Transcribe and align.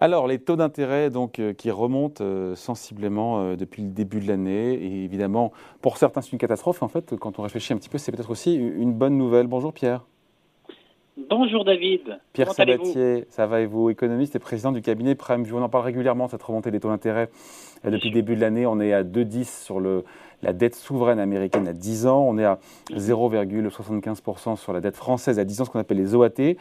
Alors, 0.00 0.28
les 0.28 0.38
taux 0.38 0.54
d'intérêt 0.54 1.10
donc 1.10 1.40
euh, 1.40 1.52
qui 1.52 1.72
remontent 1.72 2.22
euh, 2.24 2.54
sensiblement 2.54 3.40
euh, 3.40 3.56
depuis 3.56 3.82
le 3.82 3.88
début 3.88 4.20
de 4.20 4.28
l'année, 4.28 4.74
et 4.74 5.04
évidemment, 5.04 5.52
pour 5.82 5.96
certains, 5.96 6.20
c'est 6.20 6.30
une 6.30 6.38
catastrophe. 6.38 6.84
En 6.84 6.88
fait, 6.88 7.16
quand 7.16 7.40
on 7.40 7.42
réfléchit 7.42 7.72
un 7.72 7.78
petit 7.78 7.88
peu, 7.88 7.98
c'est 7.98 8.12
peut-être 8.12 8.30
aussi 8.30 8.54
une 8.54 8.92
bonne 8.92 9.18
nouvelle. 9.18 9.48
Bonjour 9.48 9.72
Pierre. 9.72 10.04
Bonjour 11.28 11.64
David. 11.64 12.20
Pierre 12.32 12.52
Sabatier, 12.52 13.26
ça 13.28 13.48
va 13.48 13.60
et 13.60 13.66
vous, 13.66 13.90
économiste 13.90 14.36
et 14.36 14.38
président 14.38 14.70
du 14.70 14.82
cabinet 14.82 15.16
PrimeView. 15.16 15.56
On 15.58 15.62
en 15.62 15.68
parle 15.68 15.84
régulièrement, 15.84 16.28
cette 16.28 16.44
remontée 16.44 16.70
des 16.70 16.78
taux 16.78 16.90
d'intérêt. 16.90 17.28
Depuis 17.82 18.10
le 18.10 18.14
début 18.14 18.36
de 18.36 18.40
l'année, 18.40 18.66
on 18.66 18.78
est 18.78 18.92
à 18.92 19.02
2,10 19.02 19.64
sur 19.64 19.80
le, 19.80 20.04
la 20.42 20.52
dette 20.52 20.76
souveraine 20.76 21.18
américaine 21.18 21.66
à 21.66 21.72
10 21.72 22.06
ans. 22.06 22.24
On 22.24 22.38
est 22.38 22.44
à 22.44 22.60
0,75% 22.92 24.56
sur 24.56 24.72
la 24.72 24.80
dette 24.80 24.94
française 24.94 25.40
à 25.40 25.44
10 25.44 25.60
ans, 25.60 25.64
ce 25.64 25.70
qu'on 25.70 25.80
appelle 25.80 25.96
les 25.96 26.14
OAT. 26.14 26.54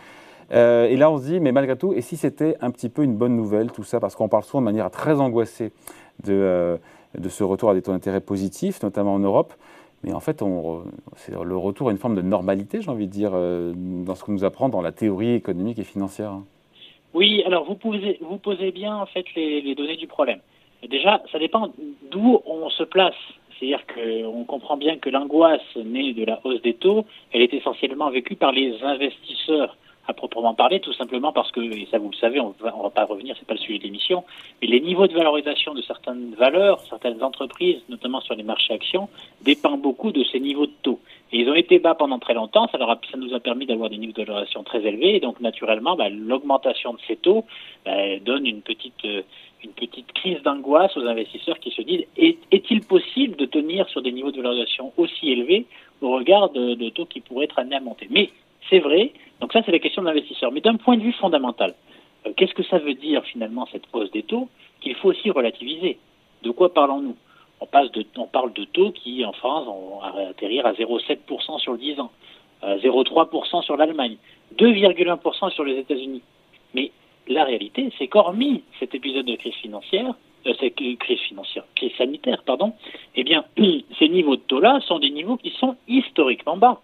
Euh, 0.52 0.86
et 0.86 0.96
là, 0.96 1.12
on 1.12 1.18
se 1.18 1.26
dit, 1.26 1.40
mais 1.40 1.52
malgré 1.52 1.78
tout, 1.78 1.94
et 1.94 2.02
si 2.02 2.18
c'était 2.18 2.56
un 2.62 2.72
petit 2.72 2.90
peu 2.90 3.04
une 3.04 3.16
bonne 3.16 3.36
nouvelle, 3.36 3.72
tout 3.72 3.84
ça, 3.84 4.00
parce 4.00 4.16
qu'on 4.16 4.30
parle 4.30 4.44
souvent 4.44 4.62
de 4.62 4.66
manière 4.66 4.90
très 4.92 5.20
angoissée 5.20 5.72
de, 6.24 6.34
euh, 6.34 6.78
ce 7.28 7.44
retour 7.44 7.70
à 7.70 7.74
des 7.74 7.82
taux 7.82 7.92
d'intérêt 7.92 8.22
positifs, 8.22 8.82
notamment 8.84 9.14
en 9.14 9.20
Europe. 9.20 9.54
Mais 10.04 10.14
en 10.14 10.20
fait, 10.20 10.44
c'est 11.16 11.34
le 11.34 11.58
retour 11.58 11.90
à 11.90 11.92
une 11.92 11.98
forme 11.98 12.16
de 12.16 12.22
normalité, 12.22 12.82
j'ai 12.82 12.90
envie 12.90 13.08
de 13.08 13.12
dire, 13.12 13.32
euh, 13.34 13.74
dans 13.76 14.14
ce 14.14 14.24
qu'on 14.24 14.32
nous 14.32 14.46
apprend 14.46 14.70
dans 14.70 14.82
la 14.82 14.92
théorie 14.92 15.34
économique 15.34 15.80
et 15.80 15.84
financière. 15.84 16.34
Oui, 17.14 17.42
alors 17.46 17.66
vous 17.66 17.76
posez, 17.76 18.72
bien 18.72 18.96
en 18.96 19.08
fait 19.08 19.26
les 19.36 19.74
données 19.74 19.98
du 19.98 20.06
problème. 20.06 20.40
Déjà, 20.88 21.24
ça 21.32 21.40
dépend 21.40 21.72
d'où 22.12 22.40
on 22.46 22.70
se 22.70 22.84
place. 22.84 23.16
C'est-à-dire 23.58 23.82
qu'on 23.88 24.44
comprend 24.44 24.78
bien 24.78 24.98
que 24.98 25.10
l'angoisse 25.10 25.76
née 25.76 26.14
de 26.14 26.26
la 26.26 26.40
hausse 26.44 26.62
des 26.62 26.76
taux, 26.76 27.06
elle 27.34 27.42
est 27.42 27.54
essentiellement 27.54 28.12
vécue 28.12 28.36
par 28.36 28.52
les 28.52 28.76
investisseurs 28.84 29.76
à 30.08 30.14
proprement 30.14 30.54
parler, 30.54 30.80
tout 30.80 30.94
simplement 30.94 31.34
parce 31.34 31.52
que, 31.52 31.60
et 31.60 31.88
ça 31.92 31.98
vous 31.98 32.10
le 32.10 32.16
savez, 32.16 32.40
on 32.40 32.56
ne 32.60 32.64
va 32.64 32.90
pas 32.90 33.06
revenir, 33.06 33.36
c'est 33.38 33.48
pas 33.48 33.56
le 33.56 33.60
sujet 33.60 33.78
de 33.78 33.84
l'émission, 33.84 34.24
mais 34.62 34.68
les 34.68 34.80
niveaux 34.80 35.08
de 35.08 35.14
valorisation 35.14 35.74
de 35.74 35.82
certaines 35.82 36.34
valeurs, 36.36 36.80
certaines 36.90 37.22
entreprises, 37.22 37.82
notamment 37.90 38.22
sur 38.22 38.36
les 38.36 38.44
marchés 38.44 38.74
actions, 38.74 39.10
dépendent 39.42 39.82
beaucoup 39.82 40.12
de 40.12 40.24
ces 40.24 40.40
niveaux 40.40 40.66
de 40.66 40.74
taux. 40.82 41.00
Et 41.34 41.40
ils 41.42 41.50
ont 41.50 41.56
été 41.56 41.80
bas 41.80 41.94
pendant 41.94 42.20
très 42.20 42.34
longtemps, 42.34 42.68
ça, 42.72 42.78
leur 42.78 42.90
a, 42.90 43.00
ça 43.12 43.18
nous 43.18 43.34
a 43.34 43.40
permis 43.42 43.66
d'avoir 43.66 43.90
des 43.90 43.98
niveaux 43.98 44.14
de 44.14 44.24
valorisation 44.24 44.64
très 44.64 44.86
élevés, 44.86 45.18
et 45.18 45.20
donc 45.20 45.42
naturellement, 45.42 45.98
bah, 45.98 46.08
l'augmentation 46.10 46.94
de 46.94 47.00
ces 47.06 47.18
taux 47.18 47.44
bah, 47.86 48.18
donne 48.26 48.46
une 48.46 48.62
petite, 48.62 49.04
euh, 49.04 49.24
une 49.62 49.72
petite 49.72 50.14
crise 50.14 50.42
d'angoisse 50.44 50.96
aux 50.96 51.06
investisseurs 51.06 51.60
qui 51.60 51.72
se 51.72 51.82
disent 51.82 52.06
est-il 52.18 52.82
possible 52.82 53.36
de 53.36 53.46
tenir 53.46 53.90
sur 53.90 54.02
des 54.02 54.14
niveaux 54.14 54.32
de 54.32 54.38
valorisation 54.38 54.94
aussi 54.96 55.32
élevés 55.32 55.66
au 56.02 56.12
regard 56.12 56.52
de, 56.52 56.76
de 56.76 56.90
taux 56.90 57.06
qui 57.06 57.20
pourraient 57.20 57.46
être 57.46 57.60
amenés 57.60 57.76
à 57.76 57.82
monter? 57.82 58.08
Mais 58.10 58.30
c'est 58.70 58.80
vrai, 58.80 59.12
donc 59.40 59.54
ça, 59.54 59.62
c'est 59.66 59.72
la 59.72 59.80
question 59.80 60.02
de 60.02 60.08
l'investisseur. 60.08 60.52
Mais 60.52 60.62
d'un 60.62 60.76
point 60.76 60.98
de 60.98 61.04
vue 61.04 61.14
fondamental, 61.14 61.76
euh, 62.26 62.32
qu'est-ce 62.36 62.54
que 62.54 62.64
ça 62.64 62.80
veut 62.80 62.94
dire 62.94 63.24
finalement 63.26 63.68
cette 63.72 63.84
hausse 63.94 64.12
des 64.12 64.24
taux 64.24 64.50
qu'il 64.82 64.96
faut 64.96 65.10
aussi 65.10 65.30
relativiser? 65.32 65.98
De 66.44 66.52
quoi 66.52 66.74
parlons-nous? 66.74 67.16
On, 67.60 67.66
parle 67.66 67.90
de 67.90 68.66
taux 68.66 68.92
qui, 68.92 69.26
en 69.26 69.34
France, 69.34 69.66
vont 69.66 70.02
atterrir 70.02 70.68
à 70.68 70.74
0,7% 70.74 71.60
sur 71.60 71.72
le 71.72 71.80
10 71.80 72.00
ans, 72.00 72.12
0,3% 72.62 73.64
sur 73.64 73.76
l'Allemagne, 73.78 74.18
2,1% 74.60 75.52
sur 75.52 75.64
les 75.64 75.80
États-Unis. 75.80 76.22
Mais 76.76 76.92
la 77.28 77.46
réalité, 77.46 77.92
c'est 77.98 78.08
qu'hormis 78.08 78.64
cet 78.80 78.94
épisode 78.94 79.26
de 79.26 79.36
crise 79.36 79.56
financière, 79.56 80.14
euh, 80.46 80.54
crise 80.70 80.98
crise 81.76 81.92
sanitaire, 81.98 82.44
pardon, 82.44 82.74
eh 83.16 83.24
bien, 83.24 83.44
ces 84.00 84.10
niveaux 84.10 84.36
de 84.36 84.42
taux-là 84.42 84.80
sont 84.82 85.00
des 85.00 85.10
niveaux 85.10 85.38
qui 85.38 85.50
sont 85.60 85.76
historiquement 85.88 86.58
bas 86.58 86.80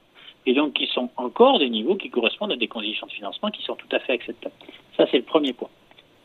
et 0.46 0.54
donc 0.54 0.74
qui 0.74 0.88
sont 0.88 1.10
encore 1.18 1.60
des 1.60 1.70
niveaux 1.70 1.96
qui 1.96 2.10
correspondent 2.10 2.52
à 2.52 2.56
des 2.56 2.68
conditions 2.68 3.08
de 3.08 3.12
financement 3.12 3.50
qui 3.52 3.64
sont 3.64 3.76
tout 3.76 3.88
à 3.92 4.00
fait 4.00 4.14
acceptables. 4.14 4.56
Ça, 4.98 5.06
c'est 5.10 5.18
le 5.18 5.24
premier 5.24 5.54
point. 5.54 5.70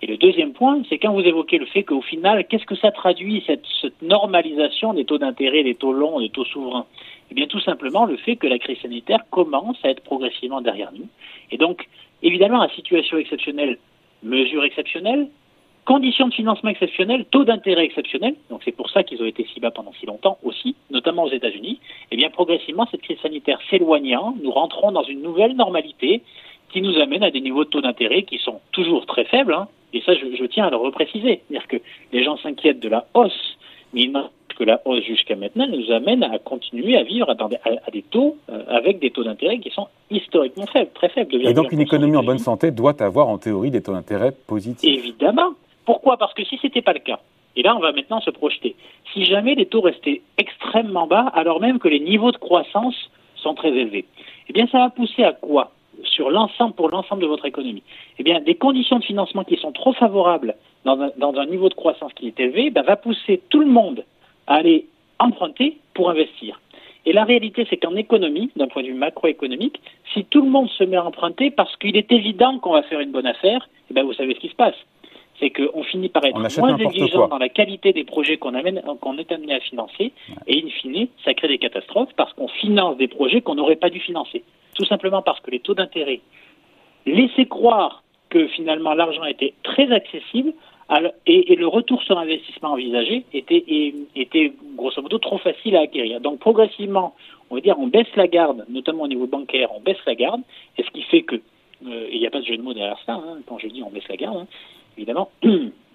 Et 0.01 0.07
le 0.07 0.17
deuxième 0.17 0.53
point, 0.53 0.81
c'est 0.89 0.99
quand 0.99 1.13
vous 1.13 1.23
évoquez 1.23 1.59
le 1.59 1.67
fait 1.67 1.83
qu'au 1.83 2.01
final, 2.01 2.47
qu'est-ce 2.47 2.67
que 2.67 2.77
ça 2.77 2.93
traduit, 2.93 3.43
cette, 3.47 3.65
normalisation 4.01 4.95
des 4.95 5.05
taux 5.05 5.19
d'intérêt, 5.19 5.65
des 5.65 5.75
taux 5.75 5.93
longs, 5.93 6.21
des 6.21 6.31
taux 6.31 6.45
souverains? 6.45 6.87
Eh 7.31 7.35
bien, 7.35 7.47
tout 7.47 7.61
simplement 7.61 8.07
le 8.07 8.17
fait 8.17 8.37
que 8.37 8.47
la 8.47 8.59
crise 8.59 8.79
sanitaire 8.81 9.21
commence 9.31 9.77
à 9.85 9.91
être 9.91 10.03
progressivement 10.03 10.61
derrière 10.61 10.93
nous. 10.93 11.09
Et 11.51 11.57
donc, 11.57 11.89
évidemment, 12.23 12.59
la 12.59 12.71
situation 12.71 13.19
exceptionnelle, 13.19 13.79
mesure 14.23 14.65
exceptionnelle, 14.65 15.29
Conditions 15.89 16.29
de 16.29 16.35
financement 16.35 16.69
exceptionnelles, 16.69 17.25
taux 17.31 17.45
d'intérêt 17.45 17.87
exceptionnel, 17.87 18.35
donc 18.51 18.61
c'est 18.63 18.77
pour 18.77 18.91
ça 18.91 19.05
qu'ils 19.05 19.23
ont 19.23 19.25
été 19.25 19.47
si 19.55 19.59
bas 19.59 19.71
pendant 19.71 19.95
si 19.99 20.05
longtemps 20.05 20.37
aussi, 20.43 20.77
notamment 20.91 21.23
aux 21.25 21.31
États-Unis, 21.31 21.81
et 21.81 22.07
eh 22.11 22.17
bien 22.17 22.29
progressivement 22.29 22.87
cette 22.91 23.01
crise 23.01 23.17
sanitaire 23.23 23.59
s'éloignant, 23.71 24.35
nous 24.43 24.51
rentrons 24.51 24.93
dans 24.93 25.05
une 25.05 25.23
nouvelle 25.23 25.57
normalité 25.57 26.21
qui 26.71 26.83
nous 26.83 26.99
amène 26.99 27.23
à 27.23 27.31
des 27.31 27.41
niveaux 27.41 27.65
de 27.65 27.71
taux 27.71 27.81
d'intérêt 27.81 28.25
qui 28.25 28.37
sont 28.37 28.61
toujours 28.73 29.07
très 29.07 29.25
faibles, 29.25 29.55
hein, 29.55 29.67
et 29.95 30.03
ça 30.03 30.13
je, 30.13 30.45
tiens 30.45 30.67
à 30.67 30.71
le 30.71 30.77
repréciser, 30.77 31.41
c'est-à-dire 31.49 31.67
que 31.67 31.79
les 32.13 32.23
gens 32.23 32.37
s'inquiètent 32.37 32.81
de 32.81 32.91
la 32.91 33.07
hausse, 33.15 33.57
mais 33.95 34.03
ils 34.03 34.13
que 34.59 34.65
la 34.65 34.83
hausse 34.85 35.05
jusqu'à 35.05 35.37
maintenant 35.37 35.69
nous 35.69 35.91
amène 35.91 36.23
à 36.23 36.39
continuer 36.39 36.99
à 36.99 37.03
vivre 37.03 37.31
à, 37.31 37.91
des 37.93 38.03
taux 38.03 38.37
euh, 38.51 38.63
avec 38.69 38.99
des 38.99 39.11
taux 39.11 39.23
d'intérêt 39.25 39.59
qui 39.59 39.71
sont 39.71 39.87
historiquement 40.11 40.67
faibles, 40.67 40.91
très 40.95 41.09
faibles. 41.09 41.35
Et 41.47 41.55
donc 41.55 41.73
une 41.73 41.81
économie 41.81 42.17
en 42.17 42.25
bonne 42.25 42.41
santé 42.41 42.73
doit 42.73 43.01
avoir 43.01 43.29
en 43.29 43.39
théorie 43.39 43.71
des 43.71 43.81
taux 43.81 43.93
d'intérêt 43.93 44.33
positifs. 44.49 44.99
Évidemment, 44.99 45.55
pourquoi 45.89 46.19
Parce 46.19 46.35
que 46.35 46.45
si 46.45 46.59
ce 46.59 46.67
n'était 46.67 46.83
pas 46.83 46.93
le 46.93 46.99
cas, 46.99 47.19
et 47.57 47.63
là 47.63 47.75
on 47.75 47.79
va 47.79 47.93
maintenant 47.93 48.21
se 48.21 48.29
projeter, 48.29 48.77
si 49.15 49.25
jamais 49.25 49.55
les 49.55 49.65
taux 49.65 49.81
restaient 49.81 50.21
extrêmement 50.37 51.07
bas, 51.07 51.33
alors 51.33 51.63
même 51.63 51.79
que 51.79 51.89
les 51.89 51.99
niveaux 51.99 52.31
de 52.31 52.37
croissance 52.37 53.11
sont 53.37 53.55
très 53.55 53.71
élevés, 53.71 54.05
eh 54.51 54.53
bien 54.53 54.67
ça 54.67 54.81
va 54.81 54.91
pousser 54.91 55.25
à 55.25 55.33
quoi 55.33 55.71
sur 56.05 56.29
l'ensemble 56.29 56.75
pour 56.75 56.91
l'ensemble 56.91 57.23
de 57.23 57.27
votre 57.27 57.47
économie. 57.47 57.83
Eh 58.19 58.23
bien, 58.23 58.39
des 58.41 58.55
conditions 58.55 58.99
de 58.99 59.05
financement 59.05 59.45
qui 59.45 59.57
sont 59.57 59.73
trop 59.73 59.95
favorables 59.95 60.57
dans 60.85 61.01
un, 61.01 61.47
niveau 61.47 61.71
de 61.71 61.75
croissance 61.75 62.13
qui 62.13 62.27
est 62.27 62.39
élevé, 62.39 62.69
ben, 62.69 62.83
va 62.83 62.97
pousser 62.97 63.41
tout 63.49 63.61
le 63.61 63.71
monde 63.71 64.05
à 64.47 64.57
aller 64.57 64.85
emprunter 65.19 65.79
pour 65.95 66.11
investir. 66.11 66.61
Et 67.07 67.15
la 67.15 67.25
réalité, 67.25 67.67
c'est 67.71 67.79
qu'en 67.79 67.97
économie, 67.97 68.51
d'un 68.57 68.69
point 68.69 68.83
de 68.83 68.89
vue 68.89 68.95
macroéconomique, 68.95 69.81
si 70.13 70.25
tout 70.27 70.43
le 70.43 70.51
monde 70.51 70.69
se 70.69 70.85
met 70.85 70.99
à 70.99 71.05
emprunter 71.05 71.51
parce 71.51 71.75
qu'il 71.77 71.97
est 71.97 72.13
évident 72.13 72.59
qu'on 72.59 72.73
va 72.73 72.83
faire 72.83 73.01
une 73.01 73.11
bonne 73.11 73.27
affaire, 73.27 73.67
eh 73.91 73.95
bien, 73.95 74.05
vous 74.05 74.13
savez 74.13 74.35
ce 74.35 74.41
qui 74.41 74.51
se 74.51 74.55
passe 74.55 74.77
c'est 75.41 75.51
qu'on 75.51 75.83
finit 75.85 76.09
par 76.09 76.25
être 76.25 76.39
moins 76.59 76.77
exigeant 76.77 77.29
dans 77.29 77.39
la 77.39 77.49
qualité 77.49 77.93
des 77.93 78.05
projets 78.05 78.37
qu'on 78.37 78.53
qu'on 79.01 79.19
est 79.19 79.33
amené 79.33 79.55
à 79.55 79.61
financer, 79.61 80.13
et 80.47 80.65
in 80.65 80.69
fine, 80.69 81.09
ça 81.25 81.35
crée 81.35 81.49
des 81.49 81.59
catastrophes 81.59 82.13
parce 82.17 82.33
qu'on 82.35 82.49
finance 82.49 82.97
des 82.97 83.09
projets 83.09 83.41
qu'on 83.41 83.55
n'aurait 83.55 83.77
pas 83.77 83.91
dû 83.91 84.01
financer. 84.01 84.43
Tout 84.75 84.85
simplement 84.85 85.23
parce 85.23 85.41
que 85.41 85.51
les 85.51 85.61
taux 85.61 85.75
d'intérêt 85.75 86.21
laissaient 87.07 87.47
croire 87.47 88.03
que 88.29 88.47
finalement 88.49 88.95
l'argent 88.95 89.25
était 89.25 89.55
très 89.63 89.91
accessible 89.91 90.53
et, 91.27 91.55
le 91.55 91.67
retour 91.67 92.03
sur 92.03 92.19
investissement 92.19 92.71
envisagé 92.73 93.25
était, 93.33 93.65
était 94.17 94.53
grosso 94.75 95.03
modo 95.03 95.19
trop 95.19 95.39
facile 95.39 95.77
à 95.77 95.81
acquérir. 95.81 96.21
Donc 96.21 96.39
progressivement, 96.39 97.15
on 97.51 97.57
va 97.57 97.61
dire, 97.61 97.79
on 97.79 97.89
baisse 97.89 98.15
la 98.17 98.27
garde, 98.27 98.65
notamment 98.69 99.03
au 99.03 99.09
niveau 99.09 99.27
bancaire, 99.27 99.71
on 99.75 99.81
baisse 99.81 99.99
la 100.07 100.15
garde, 100.15 100.41
et 100.79 100.83
ce 100.83 100.91
qui 100.91 101.03
fait 101.03 101.23
que, 101.23 101.37
euh, 101.37 102.09
il 102.11 102.19
n'y 102.19 102.27
a 102.27 102.31
pas 102.31 102.41
de 102.41 102.47
jeu 102.47 102.57
de 102.57 102.63
mots 102.63 102.73
derrière 102.73 102.99
ça, 103.05 103.15
hein, 103.15 103.39
quand 103.47 103.59
je 103.59 103.69
dis 103.69 103.83
on 103.83 103.91
baisse 103.91 104.09
la 104.09 104.17
garde, 104.17 104.39
hein, 104.39 104.47
évidemment. 104.99 105.31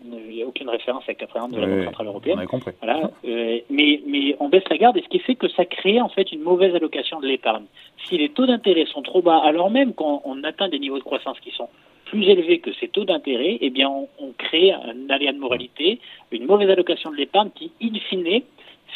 Il 0.06 0.36
n'y 0.36 0.44
a 0.44 0.46
aucune 0.46 0.68
référence 0.68 1.04
avec 1.04 1.22
la 1.22 1.28
présidente 1.28 1.54
de 1.54 1.62
la 1.62 1.68
Banque 1.68 1.86
Centrale 1.86 2.08
Européenne. 2.08 2.38
On 2.38 2.42
a 2.42 2.46
compris. 2.46 2.72
Voilà. 2.82 3.10
Euh, 3.26 3.60
mais, 3.70 4.02
mais 4.06 4.36
on 4.42 4.50
baisse 4.50 4.68
la 4.70 4.78
garde, 4.78 4.98
et 4.98 5.02
ce 5.02 5.08
qui 5.08 5.20
fait 5.20 5.36
que 5.36 5.48
ça 5.48 5.64
crée 5.64 6.02
en 6.02 6.10
fait 6.10 6.34
une 6.34 6.42
mauvaise 6.42 6.76
allocation 6.76 7.22
de 7.22 7.28
l'épargne. 7.28 7.64
Si 8.10 8.18
les 8.18 8.28
taux 8.28 8.46
d'intérêt 8.46 8.86
sont 8.86 9.02
trop 9.02 9.22
bas, 9.22 9.38
alors 9.38 9.72
même 9.72 9.94
qu'on 9.94 10.44
atteint 10.44 10.68
des 10.68 10.80
niveaux 10.80 10.98
de 10.98 11.04
croissance 11.04 11.40
qui 11.40 11.52
sont 11.52 11.70
plus 12.06 12.24
élevés 12.26 12.60
que 12.60 12.74
ces 12.74 12.90
taux 12.90 13.06
d'intérêt, 13.06 13.58
eh 13.62 13.70
bien, 13.70 13.90
on, 13.90 14.10
on, 14.20 14.34
crée 14.38 14.74
un 14.74 15.10
aléa 15.10 15.32
de 15.32 15.40
moralité, 15.40 16.00
une 16.32 16.46
mauvaise 16.46 16.70
allocation 16.70 17.10
de 17.10 17.16
l'épargne 17.16 17.52
qui, 17.56 17.72
in 17.82 17.98
fine, 18.10 18.42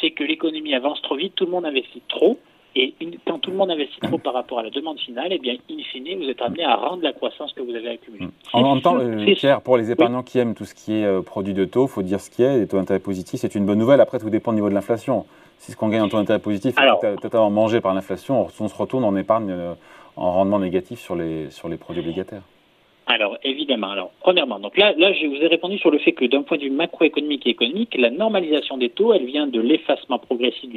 fait 0.00 0.10
que 0.10 0.24
l'économie 0.24 0.74
avance 0.74 1.00
trop 1.02 1.16
vite, 1.16 1.34
tout 1.34 1.46
le 1.46 1.50
monde 1.50 1.64
investit 1.64 2.02
trop, 2.08 2.38
et 2.76 2.94
quand 3.26 3.38
tout 3.38 3.50
le 3.50 3.56
monde 3.56 3.70
investit 3.70 3.98
trop 4.00 4.18
par 4.18 4.34
rapport 4.34 4.58
à 4.58 4.62
la 4.62 4.70
demande 4.70 4.98
finale, 5.00 5.28
eh 5.30 5.38
bien, 5.38 5.54
in 5.70 5.82
fine, 5.82 6.18
vous 6.18 6.28
êtes 6.28 6.40
amené 6.42 6.64
à 6.64 6.76
rendre 6.76 7.02
la 7.02 7.12
croissance 7.12 7.52
que 7.52 7.62
vous 7.62 7.74
avez 7.74 7.90
accumulée. 7.90 8.26
Mmh. 8.26 8.30
En 8.52 8.74
même 8.74 8.82
temps, 8.82 8.98
euh, 8.98 9.34
Pierre, 9.34 9.62
pour 9.62 9.76
les 9.76 9.90
épargnants 9.90 10.22
qui 10.22 10.38
aiment 10.38 10.54
tout 10.54 10.64
ce 10.64 10.74
qui 10.74 10.92
est 10.92 11.04
euh, 11.04 11.22
produit 11.22 11.54
de 11.54 11.64
taux, 11.64 11.86
il 11.86 11.90
faut 11.90 12.02
dire 12.02 12.20
ce 12.20 12.30
qui 12.30 12.42
est, 12.42 12.58
les 12.58 12.68
taux 12.68 12.76
d'intérêt 12.76 13.00
positifs, 13.00 13.40
c'est 13.40 13.54
une 13.54 13.66
bonne 13.66 13.78
nouvelle. 13.78 14.00
Après, 14.00 14.18
tout 14.18 14.30
dépend 14.30 14.52
du 14.52 14.56
niveau 14.56 14.68
de 14.68 14.74
l'inflation. 14.74 15.26
Si 15.58 15.72
ce 15.72 15.76
qu'on 15.76 15.88
gagne 15.88 16.02
en 16.02 16.08
taux 16.08 16.18
d'intérêt 16.18 16.38
positif 16.38 16.76
est 16.78 17.16
totalement 17.20 17.50
mangé 17.50 17.80
par 17.80 17.94
l'inflation, 17.94 18.46
on 18.60 18.68
se 18.68 18.76
retourne 18.76 19.04
en 19.04 19.16
épargne 19.16 19.50
euh, 19.50 19.74
en 20.16 20.32
rendement 20.32 20.58
négatif 20.58 21.00
sur 21.00 21.16
les, 21.16 21.50
sur 21.50 21.68
les 21.68 21.76
produits 21.76 22.00
obligataires. 22.00 22.42
Alors, 23.10 23.38
évidemment. 23.42 23.90
Alors, 23.90 24.10
premièrement, 24.20 24.60
donc 24.60 24.76
là, 24.76 24.92
là, 24.98 25.14
je 25.14 25.26
vous 25.26 25.36
ai 25.36 25.46
répondu 25.46 25.78
sur 25.78 25.90
le 25.90 25.98
fait 25.98 26.12
que 26.12 26.26
d'un 26.26 26.42
point 26.42 26.58
de 26.58 26.64
vue 26.64 26.70
macroéconomique 26.70 27.46
et 27.46 27.50
économique, 27.50 27.96
la 27.98 28.10
normalisation 28.10 28.76
des 28.76 28.90
taux, 28.90 29.14
elle 29.14 29.24
vient 29.24 29.46
de 29.46 29.60
l'effacement 29.60 30.18
progressif 30.18 30.67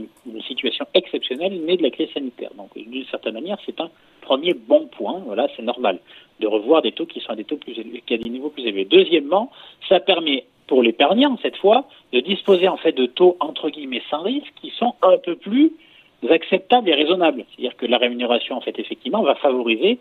exceptionnelle 1.52 1.66
née 1.66 1.78
de 1.78 1.84
la 1.84 1.90
crise 1.92 2.10
sanitaire. 2.14 2.52
Donc, 2.56 2.70
d'une 2.76 3.06
certaine 3.06 3.34
manière, 3.34 3.58
c'est 3.66 3.80
un 3.80 3.90
premier 4.22 4.54
bon 4.54 4.88
point. 4.88 5.22
Voilà, 5.26 5.48
c'est 5.56 5.64
normal 5.64 6.00
de 6.40 6.48
revoir 6.48 6.82
des 6.82 6.92
taux 6.92 7.06
qui 7.06 7.20
sont 7.20 7.32
à 7.32 7.36
des 7.36 7.44
taux 7.44 7.58
plus 7.58 7.78
élevés, 7.78 8.04
qui 8.06 8.14
à 8.14 8.18
des 8.18 8.30
niveaux 8.30 8.50
plus 8.50 8.64
élevés. 8.64 8.86
Deuxièmement, 8.86 9.52
ça 9.88 10.00
permet 10.00 10.46
pour 10.68 10.82
l'épargnant, 10.82 11.38
cette 11.42 11.58
fois, 11.58 11.86
de 12.14 12.20
disposer 12.22 12.68
en 12.68 12.78
fait 12.78 12.94
de 12.94 13.06
taux 13.06 13.36
entre 13.40 13.70
guillemets 13.70 14.02
sans 14.10 14.22
risque 14.22 14.54
qui 14.62 14.72
sont 14.72 14.96
un 15.02 15.18
peu 15.18 15.36
plus 15.36 15.74
acceptables 16.30 16.90
et 16.90 16.94
raisonnables. 16.94 17.46
C'est-à-dire 17.50 17.76
que 17.76 17.86
la 17.86 17.98
rémunération, 17.98 18.56
en 18.56 18.62
fait, 18.62 18.78
effectivement, 18.78 19.24
va 19.24 19.36
favoriser, 19.36 20.00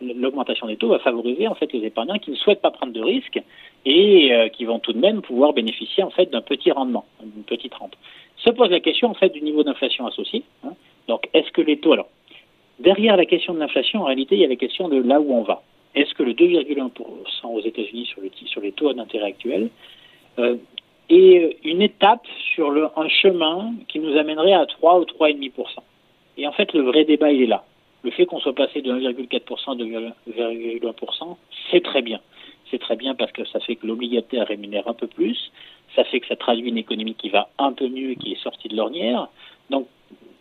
l'augmentation 0.00 0.66
des 0.66 0.76
taux 0.76 0.88
va 0.88 0.98
favoriser, 1.00 1.48
en 1.48 1.54
fait, 1.54 1.72
les 1.72 1.84
épargnants 1.84 2.18
qui 2.18 2.30
ne 2.30 2.36
souhaitent 2.36 2.60
pas 2.60 2.70
prendre 2.70 2.92
de 2.92 3.00
risques 3.00 3.42
et 3.84 4.32
euh, 4.32 4.48
qui 4.48 4.64
vont 4.64 4.78
tout 4.78 4.92
de 4.92 4.98
même 4.98 5.22
pouvoir 5.22 5.52
bénéficier, 5.52 6.02
en 6.02 6.10
fait, 6.10 6.30
d'un 6.30 6.40
petit 6.40 6.70
rendement, 6.70 7.04
d'une 7.22 7.44
petite 7.44 7.74
rente. 7.74 7.96
Se 8.36 8.50
pose 8.50 8.70
la 8.70 8.80
question, 8.80 9.08
en 9.10 9.14
fait, 9.14 9.30
du 9.30 9.42
niveau 9.42 9.64
d'inflation 9.64 10.06
associé. 10.06 10.44
Hein. 10.64 10.72
Donc, 11.08 11.28
est-ce 11.34 11.50
que 11.50 11.62
les 11.62 11.78
taux, 11.78 11.92
alors, 11.92 12.08
derrière 12.78 13.16
la 13.16 13.26
question 13.26 13.54
de 13.54 13.58
l'inflation, 13.58 14.02
en 14.02 14.04
réalité, 14.04 14.36
il 14.36 14.40
y 14.40 14.44
a 14.44 14.48
la 14.48 14.56
question 14.56 14.88
de 14.88 15.02
là 15.02 15.20
où 15.20 15.32
on 15.34 15.42
va. 15.42 15.62
Est-ce 15.94 16.14
que 16.14 16.22
le 16.22 16.32
2,1% 16.32 17.46
aux 17.46 17.60
États-Unis 17.60 18.06
sur, 18.06 18.22
sur 18.46 18.60
les 18.60 18.72
taux 18.72 18.92
d'intérêt 18.92 19.26
actuels 19.26 19.70
euh, 20.38 20.56
est 21.08 21.58
une 21.64 21.82
étape 21.82 22.26
sur 22.54 22.70
le, 22.70 22.88
un 22.96 23.08
chemin 23.08 23.74
qui 23.88 23.98
nous 23.98 24.16
amènerait 24.16 24.54
à 24.54 24.66
3 24.66 25.00
ou 25.00 25.04
3,5%. 25.04 25.50
Et 26.36 26.46
en 26.46 26.52
fait, 26.52 26.72
le 26.72 26.82
vrai 26.82 27.04
débat, 27.04 27.30
il 27.32 27.42
est 27.42 27.46
là. 27.46 27.64
Le 28.02 28.10
fait 28.10 28.26
qu'on 28.26 28.40
soit 28.40 28.54
passé 28.54 28.82
de 28.82 28.92
1,4% 28.92 29.72
à 29.72 29.74
2,1%, 29.74 31.36
c'est 31.70 31.82
très 31.82 32.02
bien. 32.02 32.20
C'est 32.70 32.78
très 32.78 32.96
bien 32.96 33.14
parce 33.14 33.32
que 33.32 33.44
ça 33.46 33.60
fait 33.60 33.76
que 33.76 33.86
l'obligataire 33.86 34.46
rémunère 34.46 34.88
un 34.88 34.94
peu 34.94 35.06
plus, 35.06 35.52
ça 35.94 36.04
fait 36.04 36.20
que 36.20 36.26
ça 36.26 36.36
traduit 36.36 36.68
une 36.68 36.78
économie 36.78 37.14
qui 37.14 37.28
va 37.28 37.48
un 37.58 37.72
peu 37.72 37.88
mieux 37.88 38.10
et 38.10 38.16
qui 38.16 38.32
est 38.32 38.42
sortie 38.42 38.68
de 38.68 38.76
l'ornière. 38.76 39.28
Donc 39.70 39.86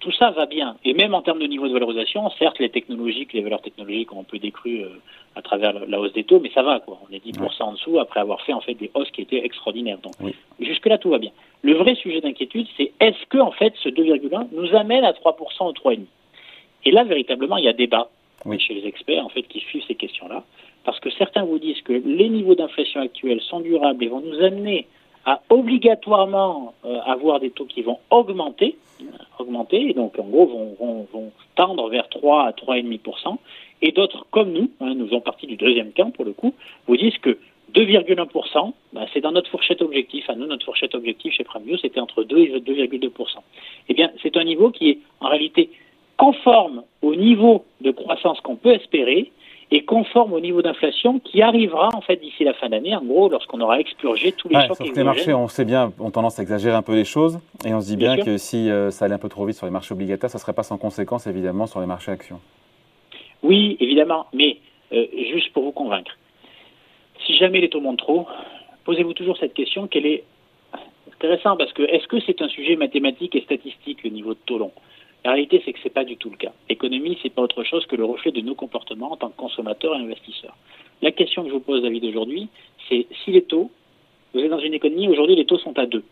tout 0.04 0.12
ça 0.12 0.32
va 0.32 0.46
bien. 0.46 0.76
Et 0.84 0.94
même 0.94 1.14
en 1.14 1.22
termes 1.22 1.40
de 1.40 1.48
niveau 1.48 1.66
de 1.68 1.74
valorisation, 1.74 2.30
certes, 2.38 2.60
les 2.60 2.70
technologiques, 2.70 3.32
les 3.32 3.42
valeurs 3.42 3.62
technologiques 3.62 4.12
ont 4.12 4.20
un 4.20 4.26
peu 4.26 4.38
décru 4.38 4.82
euh, 4.82 4.90
à 5.36 5.42
travers 5.42 5.74
la 5.88 6.00
hausse 6.00 6.12
des 6.12 6.26
taux, 6.26 6.42
mais 6.42 6.52
ça 6.54 6.62
va, 6.62 6.82
quoi. 6.82 7.00
On 7.10 7.14
est 7.14 7.26
10% 7.26 7.64
en 7.64 7.72
dessous 7.72 8.00
après 8.00 8.20
avoir 8.20 8.42
fait, 8.42 8.52
en 8.52 8.60
fait, 8.60 8.74
des 8.74 8.92
hausses 8.94 9.10
qui 9.12 9.22
étaient 9.22 9.44
extraordinaires. 9.44 10.00
Donc, 10.04 10.14
jusque-là, 10.60 10.98
tout 10.98 11.10
va 11.10 11.20
bien. 11.20 11.32
Le 11.62 11.76
vrai 11.76 11.96
sujet 11.96 12.20
d'inquiétude, 12.20 12.68
c'est 12.76 12.92
est-ce 13.00 13.26
que, 13.30 13.38
en 13.38 13.52
fait, 13.52 13.74
ce 13.82 13.88
2,1 13.88 14.48
nous 14.52 14.76
amène 14.76 15.06
à 15.06 15.14
3% 15.14 15.70
ou 15.70 15.72
3,5 15.72 16.00
Et 16.84 16.92
là, 16.92 17.06
véritablement, 17.06 17.56
il 17.56 17.64
y 17.64 17.70
a 17.70 17.74
débat 17.74 18.10
chez 18.60 18.74
les 18.74 18.86
experts, 18.86 19.26
en 19.26 19.30
fait, 19.30 19.44
qui 19.44 19.62
suivent 19.62 19.86
ces 19.88 19.96
questions-là. 19.96 20.44
Parce 20.84 21.00
que 21.00 21.10
certains 21.12 21.46
vous 21.46 21.60
disent 21.60 21.82
que 21.82 21.94
les 21.94 22.28
niveaux 22.28 22.56
d'inflation 22.56 23.00
actuels 23.00 23.40
sont 23.40 23.62
durables 23.62 24.04
et 24.04 24.08
vont 24.08 24.20
nous 24.20 24.44
amener 24.44 24.86
à 25.26 25.42
obligatoirement 25.50 26.74
euh, 26.84 27.00
avoir 27.06 27.40
des 27.40 27.52
taux 27.52 27.66
qui 27.66 27.82
vont 27.82 28.00
augmenter, 28.10 28.76
augmenter, 29.44 29.90
et 29.90 29.94
donc 29.94 30.18
en 30.20 30.24
gros 30.24 30.46
vont, 30.46 31.32
tendre 31.56 31.90
vers 31.90 32.10
3 32.10 32.48
à 32.48 32.52
3,5%, 32.52 33.38
et 33.82 33.92
d'autres 33.92 34.26
comme 34.32 34.52
nous, 34.52 34.72
hein, 34.80 34.96
nous 34.96 35.06
faisons 35.08 35.22
partie 35.22 35.46
du 35.46 35.56
deuxième 35.56 35.92
camp 35.92 36.12
pour 36.12 36.26
le 36.26 36.34
coup, 36.34 36.54
vous 36.88 36.98
disent 36.98 37.18
que 37.20 37.38
2,1%, 37.74 38.74
bah, 38.94 39.06
c'est 39.14 39.22
dans 39.22 39.32
notre 39.32 39.50
fourchette 39.50 39.82
objectif. 39.82 40.30
À 40.30 40.36
nous, 40.36 40.46
notre 40.46 40.66
fourchette 40.66 40.94
objectif 40.96 41.34
chez 41.34 41.44
Premium, 41.44 41.78
c'était 41.82 42.00
entre 42.00 42.24
2 42.24 42.38
et 42.38 42.60
2,2%. 42.60 43.10
Eh 43.90 43.94
bien, 43.94 44.12
c'est 44.22 44.38
un 44.38 44.44
niveau 44.44 44.70
qui 44.70 44.90
est 44.92 44.98
en 45.20 45.30
réalité 45.30 45.70
conforme 46.18 46.84
au 47.02 47.16
niveau 47.16 47.66
de 47.82 47.92
croissance 47.92 48.40
qu'on 48.42 48.56
peut 48.56 48.74
espérer, 48.74 49.32
et 49.76 49.86
conforme 49.86 50.34
au 50.34 50.40
niveau 50.40 50.62
d'inflation 50.62 51.18
qui 51.18 51.42
arrivera 51.42 51.90
en 51.96 52.02
fait 52.02 52.18
d'ici 52.18 52.44
la 52.44 52.54
fin 52.54 52.70
d'année, 52.70 52.96
en 52.96 53.04
gros, 53.04 53.28
lorsqu'on 53.28 53.60
aura 53.60 53.80
expurgé 53.80 54.32
tous 54.32 54.48
les 54.48 54.68
chocs 54.68 54.78
Les 54.96 55.04
marchés, 55.04 55.34
on 55.34 55.48
sait 55.48 55.66
bien, 55.66 55.92
ont 56.00 56.12
tendance 56.12 56.38
à 56.38 56.44
exagérer 56.44 56.76
un 56.76 56.84
peu 56.84 56.94
les 56.94 57.06
choses, 57.06 57.40
et 57.66 57.74
on 57.74 57.82
se 57.82 57.88
dit 57.88 57.98
bien, 57.98 58.16
que 58.18 58.38
si 58.38 58.70
euh, 58.70 58.92
ça 58.92 59.06
allait 59.06 59.16
un 59.16 59.18
peu 59.18 59.30
trop 59.30 59.48
vite 59.48 59.58
sur 59.58 59.66
les 59.66 59.72
marchés 59.72 59.96
obligataires, 59.96 60.30
ça 60.30 60.38
ne 60.38 60.42
serait 60.42 60.54
pas 60.54 60.62
sans 60.62 60.78
conséquence 60.78 61.26
évidemment 61.26 61.66
sur 61.66 61.82
les 61.82 61.88
marchés 61.88 62.12
actions. 62.12 62.40
Oui, 63.42 63.76
évidemment, 63.80 64.28
mais 64.32 64.58
euh, 64.92 65.08
juste 65.34 65.52
pour 65.54 65.64
vous 65.64 65.72
convaincre, 65.72 66.12
si 67.26 67.36
jamais 67.36 67.60
les 67.60 67.70
taux 67.70 67.82
montent 67.82 67.98
trop, 67.98 68.28
posez-vous 68.86 69.14
toujours 69.14 69.40
cette 69.40 69.56
question 69.56 69.88
quelle 69.88 70.06
est 70.06 70.24
intéressant 71.16 71.58
parce 71.58 71.74
que 71.74 71.82
est-ce 71.82 72.06
que 72.06 72.20
c'est 72.20 72.44
un 72.44 72.48
sujet 72.48 72.76
mathématique 72.76 73.36
et 73.36 73.42
statistique 73.42 74.04
le 74.04 74.12
niveau 74.12 74.36
de 74.36 74.40
taux 74.46 74.60
long? 74.60 74.72
La 75.26 75.32
réalité, 75.32 75.62
c'est 75.64 75.74
que 75.74 75.80
ce 75.80 75.86
n'est 75.86 75.94
pas 75.94 76.04
du 76.04 76.18
tout 76.18 76.30
le 76.30 76.36
cas. 76.36 76.52
L'économie, 76.70 77.18
ce 77.22 77.28
n'est 77.28 77.34
pas 77.34 77.42
autre 77.42 77.64
chose 77.64 77.86
que 77.86 77.96
le 77.96 78.04
reflet 78.04 78.32
de 78.32 78.42
nos 78.42 78.56
comportements 78.56 79.14
en 79.14 79.18
tant 79.18 79.30
que 79.30 79.38
consommateurs 79.38 79.96
et 79.96 80.00
investisseurs. 80.00 80.56
La 81.02 81.12
question 81.12 81.44
que 81.44 81.50
je 81.50 81.54
vous 81.54 81.60
pose, 81.60 81.82
David, 81.82 82.04
aujourd'hui, 82.06 82.50
c'est 82.90 83.08
si 83.24 83.32
les 83.32 83.44
taux, 83.44 83.72
vous 84.34 84.42
êtes 84.42 84.50
dans 84.50 84.60
une 84.60 84.74
économie, 84.74 85.08
aujourd'hui, 85.08 85.36
les 85.36 85.46
taux 85.46 85.58
sont 85.58 85.78
à 85.80 85.86
2. 85.86 86.04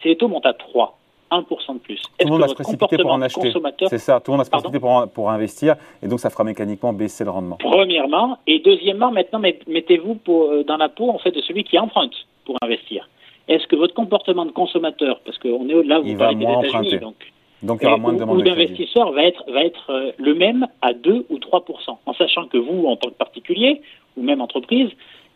Si 0.00 0.08
les 0.08 0.16
taux 0.16 0.28
montent 0.28 0.46
à 0.46 0.52
3, 0.52 0.98
1% 1.32 1.74
de 1.74 1.78
plus. 1.78 2.02
Tout 2.02 2.26
le 2.26 2.30
monde 2.30 2.40
va 2.42 2.48
se 2.48 2.54
précipiter 2.54 2.98
pour 2.98 3.12
en 3.12 3.22
acheter. 3.22 3.52
C'est 3.88 3.98
ça, 3.98 4.20
tout 4.20 4.30
le 4.30 4.36
monde 4.36 4.40
va 4.40 4.44
se 4.44 4.50
précipiter 4.50 4.80
pour, 4.80 5.08
pour, 5.08 5.30
investir 5.30 5.76
et 6.02 6.06
donc 6.06 6.20
ça 6.20 6.30
fera 6.30 6.44
mécaniquement 6.44 6.92
baisser 6.92 7.24
le 7.24 7.30
rendement. 7.30 7.56
Premièrement. 7.56 8.38
Et 8.46 8.58
deuxièmement, 8.58 9.10
maintenant, 9.10 9.38
mettez-vous 9.40 10.18
euh, 10.28 10.62
dans 10.64 10.76
la 10.76 10.88
peau 10.88 11.10
en 11.10 11.18
fait, 11.18 11.30
de 11.30 11.40
celui 11.40 11.64
qui 11.64 11.78
emprunte 11.78 12.14
pour 12.44 12.56
investir. 12.62 13.08
Est-ce 13.48 13.66
que 13.66 13.76
votre 13.76 13.94
comportement 13.94 14.44
de 14.44 14.52
consommateur, 14.52 15.20
parce 15.24 15.38
qu'on 15.38 15.68
est 15.68 15.82
là, 15.84 16.00
vous 16.00 16.08
Il 16.08 16.16
parlez 16.16 16.36
des 16.36 16.44
États-Unis, 16.44 16.98
donc 16.98 17.16
donc 17.62 17.80
il 17.80 17.84
y 17.84 17.88
aura 17.88 17.96
moins 17.96 18.12
de 18.12 18.18
demande. 18.18 18.38
Ou 18.38 18.42
d'investisseurs 18.42 19.12
va 19.12 19.24
être, 19.24 19.44
va 19.50 19.64
être 19.64 19.90
euh, 19.90 20.12
le 20.18 20.34
même 20.34 20.66
à 20.80 20.92
2 20.92 21.26
ou 21.28 21.38
3% 21.38 21.96
en 22.04 22.14
sachant 22.14 22.46
que 22.46 22.58
vous, 22.58 22.86
en 22.86 22.96
tant 22.96 23.10
que 23.10 23.14
particulier, 23.14 23.80
ou 24.16 24.22
même 24.22 24.40
entreprise, 24.40 24.90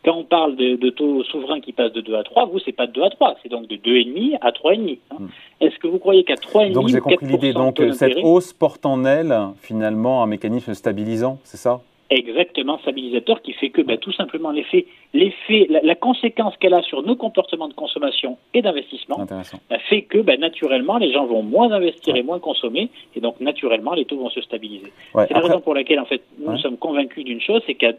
quand 0.05 0.17
on 0.17 0.25
parle 0.25 0.55
de, 0.56 0.90
taux 0.90 1.25
souverains 1.25 1.61
qui 1.61 1.73
passent 1.73 1.93
de 1.93 2.00
2 2.00 2.14
à 2.14 2.23
3, 2.23 2.46
vous, 2.46 2.61
c'est 2.61 2.73
pas 2.73 2.87
de 2.87 2.93
2 2.93 3.02
à 3.02 3.11
3, 3.11 3.37
c'est 3.43 3.49
donc 3.49 3.67
de 3.67 3.76
2,5 3.76 4.38
à 4.40 4.50
3,5. 4.50 4.99
Hein. 5.11 5.17
Hmm. 5.19 5.26
Est-ce 5.61 5.78
que 5.78 5.88
vous 5.88 5.99
croyez 5.99 6.23
qu'à 6.23 6.34
3,5 6.34 6.73
Donc 6.73 6.88
j'ai 6.88 7.00
compris 7.00 7.26
l'idée. 7.26 7.52
Donc 7.52 7.82
cette 7.93 8.19
hausse 8.23 8.52
porte 8.52 8.87
en 8.87 9.05
elle, 9.05 9.37
finalement, 9.61 10.22
un 10.22 10.26
mécanisme 10.26 10.75
stabilisant, 10.75 11.38
c'est 11.43 11.56
ça? 11.56 11.81
Exactement 12.11 12.79
stabilisateur 12.79 13.43
qui 13.43 13.53
fait 13.53 13.70
que 13.70 13.82
bah, 13.82 13.97
tout 13.97 14.12
simplement 14.12 14.50
l'effet, 14.50 14.87
l'effet, 15.12 15.67
la, 15.69 15.94
conséquence 15.94 16.56
qu'elle 16.58 16.75
a 16.75 16.82
sur 16.82 17.03
nos 17.03 17.17
comportements 17.17 17.69
de 17.69 17.75
consommation 17.75 18.38
et 18.55 18.62
d'investissement 18.62 19.26
bah, 19.29 19.79
fait 19.88 20.03
que 20.03 20.19
bah, 20.19 20.37
naturellement 20.37 20.99
les 20.99 21.12
gens 21.12 21.26
vont 21.26 21.43
moins 21.43 21.73
investir 21.73 22.14
et 22.17 22.23
moins 22.23 22.38
consommer 22.38 22.91
et 23.14 23.20
donc 23.20 23.41
naturellement 23.41 23.94
les 23.94 24.05
taux 24.05 24.19
vont 24.19 24.31
se 24.31 24.41
stabiliser. 24.41 24.93
c'est 25.14 25.32
la 25.32 25.41
raison 25.41 25.61
pour 25.61 25.75
laquelle 25.75 26.00
en 26.00 26.05
fait 26.05 26.23
nous 26.38 26.58
sommes 26.58 26.76
convaincus 26.76 27.25
d'une 27.25 27.41
chose, 27.41 27.62
c'est 27.67 27.75
qu'à 27.75 27.93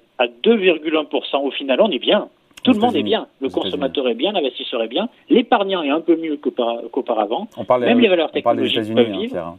2,1% 0.44 1.46
au 1.46 1.52
final 1.52 1.82
on 1.82 1.92
est 1.92 2.00
bien. 2.00 2.30
Tout 2.64 2.74
le 2.74 2.80
monde 2.80 2.96
est 2.96 3.04
bien. 3.04 3.28
Le 3.40 3.50
consommateur 3.50 4.08
est 4.10 4.14
bien, 4.14 4.34
l'investisseur 4.34 4.82
est 4.84 4.88
bien, 4.88 5.08
l'épargnant 5.30 5.84
est 5.84 5.90
un 5.90 6.02
peu 6.02 6.18
mieux 6.18 6.38
qu'auparavant. 6.38 7.48
Même 7.80 8.00
les 8.00 8.10
valeurs 8.10 8.32
technologiques 8.32 8.94
peuvent 8.94 9.12
hein, 9.12 9.18
vivre. 9.20 9.58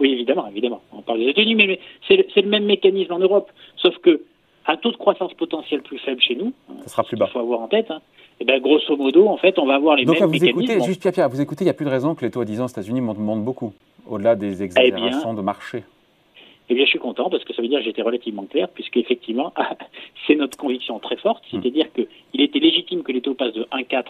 Oui, 0.00 0.12
évidemment, 0.12 0.46
évidemment. 0.48 0.82
On 0.92 1.02
parle 1.02 1.20
des 1.20 1.28
États-Unis, 1.28 1.54
mais, 1.54 1.80
c'est 2.06 2.42
le, 2.42 2.48
même 2.48 2.64
mécanisme 2.64 3.12
en 3.12 3.18
Europe, 3.18 3.50
sauf 3.76 3.96
que 3.98 4.22
un 4.66 4.76
taux 4.76 4.90
de 4.90 4.96
croissance 4.96 5.32
potentielle 5.34 5.82
plus 5.82 5.98
faible 5.98 6.20
chez 6.20 6.34
nous, 6.34 6.52
ça 6.82 6.88
sera 6.88 7.04
plus 7.04 7.16
bas. 7.16 7.26
Il 7.28 7.32
faut 7.32 7.38
avoir 7.38 7.60
en 7.60 7.68
tête. 7.68 7.90
Hein, 7.90 8.00
et 8.40 8.44
ben, 8.44 8.60
grosso 8.60 8.96
modo, 8.96 9.28
en 9.28 9.36
fait, 9.36 9.58
on 9.58 9.66
va 9.66 9.76
avoir 9.76 9.96
les 9.96 10.04
Donc, 10.04 10.16
mêmes 10.16 10.26
vous 10.26 10.32
mécanismes. 10.32 10.60
Écoutez, 10.60 10.80
juste 10.84 11.00
Pierre, 11.00 11.14
Pierre, 11.14 11.28
vous 11.28 11.40
écoutez, 11.40 11.62
il 11.62 11.66
n'y 11.66 11.70
a 11.70 11.74
plus 11.74 11.86
de 11.86 11.90
raison 11.90 12.14
que 12.14 12.24
les 12.24 12.30
taux 12.30 12.40
à 12.40 12.44
10 12.44 12.60
ans 12.60 12.64
aux 12.64 12.68
États-Unis 12.68 13.00
montent, 13.00 13.44
beaucoup, 13.44 13.72
au-delà 14.06 14.34
des 14.34 14.62
exagérations 14.62 15.34
de 15.34 15.40
marché. 15.40 15.84
Eh 16.68 16.74
bien, 16.74 16.84
je 16.84 16.90
suis 16.90 16.98
content 16.98 17.30
parce 17.30 17.44
que 17.44 17.54
ça 17.54 17.62
veut 17.62 17.68
dire 17.68 17.78
que 17.78 17.84
j'étais 17.84 18.02
relativement 18.02 18.44
clair, 18.44 18.68
puisque 18.68 18.96
effectivement, 18.96 19.52
c'est 20.26 20.34
notre 20.34 20.58
conviction 20.58 20.98
très 20.98 21.16
forte, 21.16 21.44
hmm. 21.52 21.62
c'est-à-dire 21.62 21.86
qu'il 21.92 22.40
était 22.40 22.58
légitime 22.58 23.02
que 23.02 23.12
les 23.12 23.20
taux 23.20 23.34
passent 23.34 23.54
de 23.54 23.62
1,4 23.72 24.04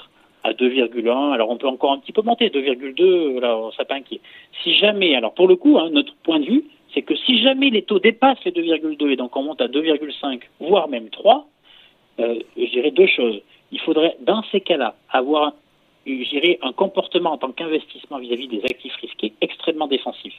à 0.46 0.52
2,1. 0.52 1.32
Alors 1.32 1.50
on 1.50 1.56
peut 1.56 1.66
encore 1.66 1.92
un 1.92 1.98
petit 1.98 2.12
peu 2.12 2.22
monter, 2.22 2.48
2,2, 2.48 3.40
là, 3.40 3.58
on 3.58 3.70
pas 3.84 3.94
inquiet. 3.94 4.20
Si 4.62 4.74
jamais, 4.74 5.14
alors 5.14 5.34
pour 5.34 5.48
le 5.48 5.56
coup, 5.56 5.78
hein, 5.78 5.90
notre 5.90 6.14
point 6.16 6.40
de 6.40 6.46
vue, 6.46 6.64
c'est 6.94 7.02
que 7.02 7.14
si 7.14 7.42
jamais 7.42 7.70
les 7.70 7.82
taux 7.82 7.98
dépassent 7.98 8.44
les 8.44 8.52
2,2 8.52 9.10
et 9.10 9.16
donc 9.16 9.36
on 9.36 9.42
monte 9.42 9.60
à 9.60 9.66
2,5, 9.66 10.40
voire 10.60 10.88
même 10.88 11.08
3, 11.10 11.46
euh, 12.20 12.38
je 12.56 12.70
dirais 12.70 12.92
deux 12.92 13.06
choses. 13.06 13.40
Il 13.72 13.80
faudrait, 13.80 14.16
dans 14.20 14.42
ces 14.52 14.60
cas-là, 14.60 14.94
avoir, 15.10 15.54
je 16.06 16.56
un 16.62 16.72
comportement 16.72 17.32
en 17.32 17.38
tant 17.38 17.50
qu'investissement 17.50 18.18
vis-à-vis 18.18 18.48
des 18.48 18.64
actifs 18.64 18.94
risqués 18.96 19.32
extrêmement 19.40 19.88
défensif. 19.88 20.32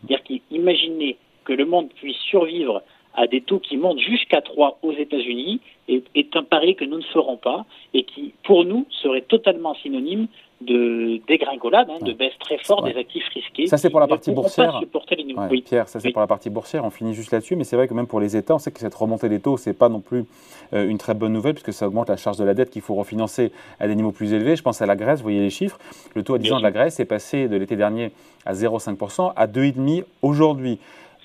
C'est-à-dire 0.00 0.24
qu'imaginer 0.24 1.16
que 1.44 1.52
le 1.52 1.64
monde 1.64 1.88
puisse 1.94 2.18
survivre 2.18 2.82
à 3.14 3.26
des 3.26 3.40
taux 3.40 3.60
qui 3.60 3.76
montent 3.76 4.00
jusqu'à 4.00 4.40
3 4.40 4.78
aux 4.82 4.92
États-Unis 4.92 5.60
est, 5.88 6.04
est, 6.14 6.36
pari 6.62 6.76
que 6.76 6.84
nous 6.84 6.98
ne 6.98 7.04
ferons 7.12 7.36
pas 7.36 7.64
et 7.94 8.04
qui, 8.04 8.32
pour 8.44 8.64
nous, 8.64 8.86
serait 9.02 9.22
totalement 9.22 9.74
synonyme 9.74 10.26
de 10.60 11.20
dégringolade, 11.26 11.88
hein, 11.90 11.98
de 12.00 12.12
baisse 12.12 12.38
très 12.38 12.56
forte 12.58 12.84
des 12.84 12.96
actifs 12.96 13.26
risqués. 13.34 13.66
Ça, 13.66 13.78
c'est 13.78 13.90
pour 13.90 13.98
la 13.98 14.06
partie 14.06 14.30
boursière. 14.30 14.80
oui. 15.50 15.62
Pierre, 15.62 15.88
ça, 15.88 15.98
c'est 15.98 16.12
pour 16.12 16.20
la 16.20 16.28
partie 16.28 16.50
boursière. 16.50 16.84
On 16.84 16.90
finit 16.90 17.14
juste 17.14 17.32
là-dessus, 17.32 17.56
mais 17.56 17.64
c'est 17.64 17.74
vrai 17.74 17.88
que 17.88 17.94
même 17.94 18.06
pour 18.06 18.20
les 18.20 18.36
États, 18.36 18.54
on 18.54 18.58
sait 18.58 18.70
que 18.70 18.78
cette 18.78 18.94
remontée 18.94 19.28
des 19.28 19.40
taux, 19.40 19.56
c'est 19.56 19.76
pas 19.76 19.88
non 19.88 20.00
plus 20.00 20.24
euh, 20.72 20.88
une 20.88 20.98
très 20.98 21.14
bonne 21.14 21.32
nouvelle, 21.32 21.54
puisque 21.54 21.72
ça 21.72 21.88
augmente 21.88 22.08
la 22.08 22.16
charge 22.16 22.36
de 22.36 22.44
la 22.44 22.54
dette 22.54 22.70
qu'il 22.70 22.82
faut 22.82 22.94
refinancer 22.94 23.50
à 23.80 23.88
des 23.88 23.96
niveaux 23.96 24.12
plus 24.12 24.32
élevés. 24.32 24.54
Je 24.54 24.62
pense 24.62 24.80
à 24.80 24.86
la 24.86 24.94
Grèce, 24.94 25.18
vous 25.18 25.24
voyez 25.24 25.40
les 25.40 25.50
chiffres. 25.50 25.78
Le 26.14 26.22
taux 26.22 26.34
à 26.34 26.38
10 26.38 26.52
ans 26.52 26.58
de 26.58 26.62
la 26.62 26.70
Grèce 26.70 27.00
est 27.00 27.06
passé 27.06 27.48
de 27.48 27.56
l'été 27.56 27.74
dernier 27.74 28.12
à 28.46 28.52
0,5% 28.52 29.32
à 29.34 29.46
2,5% 29.48 30.04
aujourd'hui. 30.22 30.78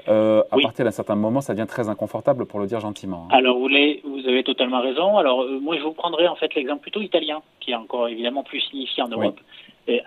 Euh, 0.09 0.43
à 0.51 0.57
partir 0.57 0.85
d'un 0.85 0.91
certain 0.91 1.15
moment, 1.15 1.41
ça 1.41 1.53
devient 1.53 1.67
très 1.67 1.89
inconfortable 1.89 2.45
pour 2.45 2.59
le 2.59 2.67
dire 2.67 2.79
gentiment. 2.79 3.27
Hein. 3.29 3.35
Alors, 3.35 3.57
vous, 3.57 3.67
vous, 3.67 4.27
avez 4.27 4.43
totalement 4.43 4.81
raison. 4.81 5.17
Alors, 5.17 5.41
euh, 5.41 5.59
moi, 5.59 5.77
je 5.77 5.83
vous 5.83 5.93
prendrai 5.93 6.27
en 6.27 6.35
fait 6.35 6.53
l'exemple 6.55 6.81
plutôt 6.81 7.01
italien, 7.01 7.41
qui 7.59 7.71
est 7.71 7.75
encore 7.75 8.07
évidemment 8.07 8.43
plus 8.43 8.61
signifiant 8.61 9.05
en 9.05 9.09
Europe. 9.09 9.39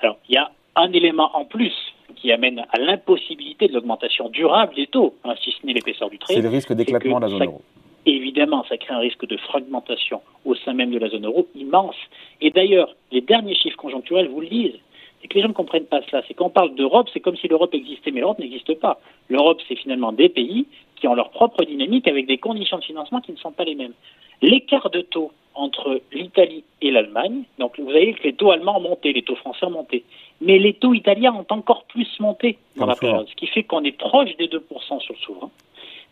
alors, 0.03 0.17
il 0.29 0.35
y 0.35 0.39
a 0.39 0.51
un 0.77 0.93
élément 0.93 1.31
en 1.37 1.45
plus 1.45 1.75
qui 2.17 2.33
amène 2.33 2.65
à 2.73 2.79
l'impossibilité 2.79 3.69
de 3.69 3.75
l'augmentation 3.75 4.29
durable 4.29 4.75
des 4.75 4.87
taux, 4.87 5.15
hein, 5.25 5.35
si 5.43 5.53
ce 5.53 5.67
n'est 5.67 5.73
l'épaisseur 5.73 6.11
du 6.11 6.19
trait. 6.19 6.35
C'est 6.35 6.43
le 6.43 6.49
risque 6.49 6.73
d'éclatement 6.73 7.19
de 7.19 7.25
la 7.25 7.31
zone 7.31 7.45
euro. 7.45 7.63
Évidemment, 8.07 8.65
ça 8.69 8.79
crée 8.79 8.95
un 8.95 8.99
risque 8.99 9.27
de 9.27 9.37
fragmentation 9.37 10.23
au 10.45 10.55
sein 10.55 10.73
même 10.73 10.91
de 10.91 10.99
la 10.99 11.09
zone 11.09 11.27
euro 11.27 11.47
immense. 11.55 11.97
Et 12.41 12.51
d'ailleurs, 12.51 12.95
les 13.13 13.21
derniers 13.21 13.55
chiffres 13.55 13.77
conjoncturels 13.77 14.29
vous 14.29 14.41
le 14.41 14.49
disent 14.49 14.79
et 15.23 15.29
que 15.29 15.35
les 15.35 15.43
gens 15.43 15.49
ne 15.49 15.55
comprennent 15.55 15.87
pas 15.87 16.01
cela. 16.03 16.23
C'est 16.27 16.35
qu'on 16.35 16.51
parle 16.51 16.75
d'Europe, 16.75 17.09
c'est 17.13 17.21
comme 17.21 17.37
si 17.37 17.49
l'Europe 17.49 17.75
existait, 17.75 18.11
mais 18.11 18.21
l'Europe 18.21 18.39
n'existe 18.39 18.75
pas. 18.75 19.01
L'Europe, 19.29 19.61
c'est 19.69 19.77
finalement 19.77 20.13
des 20.13 20.29
pays 20.29 20.67
qui 20.97 21.09
ont 21.09 21.15
leur 21.15 21.31
propre 21.31 21.65
dynamique 21.65 22.07
avec 22.09 22.27
des 22.27 22.39
conditions 22.39 22.79
de 22.79 22.85
financement 22.85 23.21
qui 23.21 23.33
ne 23.33 23.37
sont 23.37 23.53
pas 23.53 23.65
les 23.65 23.75
mêmes. 23.75 23.95
L'écart 24.43 24.91
de 24.91 25.01
taux 25.01 25.33
entre 25.55 26.01
l'Italie 26.13 26.65
et 26.81 26.91
l'Allemagne, 26.91 27.43
donc 27.59 27.79
vous 27.79 27.85
voyez 27.85 28.15
que 28.15 28.23
les 28.23 28.33
taux 28.33 28.51
allemands 28.51 28.79
ont 28.79 28.83
monté, 28.83 29.13
les 29.13 29.23
taux 29.23 29.35
français 29.37 29.67
ont 29.67 29.71
monté, 29.71 30.05
mais 30.41 30.59
les 30.59 30.75
taux 30.75 30.95
italiens 30.95 31.35
ont 31.35 31.47
encore 31.51 31.85
plus 31.85 32.09
monté 32.21 32.57
dans 32.77 32.87
la 32.87 32.95
période, 32.95 33.29
ce 33.29 33.35
qui 33.35 33.47
fait 33.47 33.65
qu'on 33.65 33.83
est 33.85 33.97
proche 33.97 34.35
des 34.37 34.47
2% 34.47 35.01
sur 35.01 35.15
le 35.15 35.19
souverain. 35.19 35.51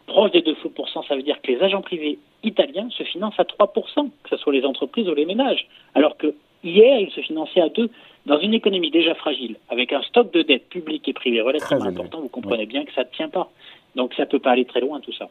Proche 0.06 0.32
des 0.32 0.40
2%, 0.40 1.06
ça 1.06 1.16
veut 1.16 1.22
dire 1.22 1.40
que 1.40 1.52
les 1.52 1.60
agents 1.62 1.82
privés 1.82 2.18
italiens 2.42 2.88
se 2.90 3.04
financent 3.04 3.38
à 3.38 3.44
3%, 3.44 4.10
que 4.22 4.28
ce 4.30 4.36
soit 4.36 4.52
les 4.52 4.64
entreprises 4.64 5.08
ou 5.08 5.14
les 5.14 5.26
ménages, 5.26 5.66
alors 5.94 6.16
que 6.16 6.34
hier, 6.64 6.98
ils 6.98 7.10
se 7.10 7.20
finançaient 7.20 7.60
à 7.60 7.68
2%. 7.68 7.88
Dans 8.28 8.38
une 8.38 8.52
économie 8.52 8.90
déjà 8.90 9.14
fragile, 9.14 9.56
avec 9.70 9.92
un 9.92 10.02
stock 10.02 10.32
de 10.32 10.42
dettes 10.42 10.68
publiques 10.68 11.08
et 11.08 11.14
privées 11.14 11.40
relativement 11.40 11.84
important, 11.84 12.20
vous 12.20 12.28
comprenez 12.28 12.66
bien 12.66 12.84
que 12.84 12.92
ça 12.92 13.02
ne 13.02 13.08
tient 13.16 13.30
pas. 13.30 13.50
Donc 13.96 14.12
ça 14.14 14.24
ne 14.24 14.28
peut 14.28 14.38
pas 14.38 14.50
aller 14.50 14.66
très 14.66 14.80
loin 14.80 15.00
tout 15.00 15.12
ça. 15.12 15.28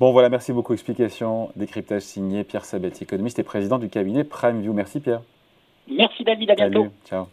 Bon 0.00 0.10
voilà, 0.10 0.28
merci 0.28 0.52
beaucoup. 0.52 0.72
Explication, 0.72 1.50
décryptage 1.54 2.02
signé 2.02 2.42
Pierre 2.42 2.64
Sabatier, 2.64 3.04
économiste 3.04 3.38
et 3.38 3.44
président 3.44 3.78
du 3.78 3.88
cabinet 3.88 4.24
PrimeView. 4.24 4.72
Merci 4.72 4.98
Pierre. 5.00 5.22
Merci 5.88 6.24
David, 6.24 6.50
à 6.50 6.54
bientôt. 6.56 6.88
Ciao. 7.08 7.26